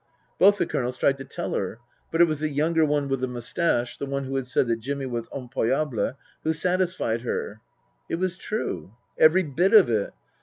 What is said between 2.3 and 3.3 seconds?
the younger one with the